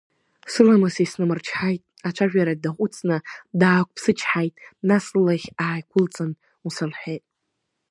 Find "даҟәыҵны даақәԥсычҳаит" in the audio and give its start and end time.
2.63-4.55